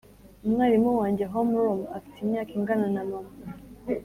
[0.45, 3.33] umwarimu wanjye homeroom afite imyaka ingana na mama.